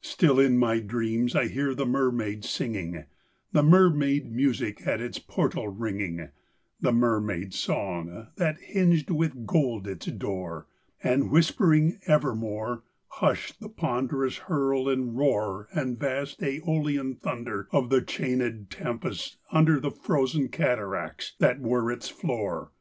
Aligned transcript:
V 0.00 0.06
Still 0.08 0.40
in 0.40 0.56
my 0.56 0.80
dreams 0.80 1.36
I 1.36 1.48
hear 1.48 1.74
the 1.74 1.84
mermaid 1.84 2.46
singing; 2.46 3.04
The 3.52 3.62
mermaid 3.62 4.32
music 4.32 4.86
at 4.86 5.02
its 5.02 5.18
portal 5.18 5.68
ringing; 5.68 6.30
The 6.80 6.92
mermaid 6.94 7.52
song, 7.52 8.28
that 8.36 8.56
hinged 8.58 9.10
with 9.10 9.44
gold 9.44 9.86
its 9.86 10.06
door, 10.06 10.66
And, 11.02 11.30
whispering 11.30 11.98
evermore, 12.06 12.84
Hushed 13.20 13.60
the 13.60 13.68
ponderous 13.68 14.38
hurl 14.38 14.88
and 14.88 15.14
roar 15.14 15.68
And 15.74 16.00
vast 16.00 16.40
æolian 16.40 17.20
thunder 17.20 17.68
Of 17.70 17.90
the 17.90 18.00
chained 18.00 18.70
tempests 18.70 19.36
under 19.52 19.78
The 19.78 19.90
frozen 19.90 20.48
cataracts 20.48 21.34
that 21.38 21.60
were 21.60 21.92
its 21.92 22.08
floor. 22.08 22.72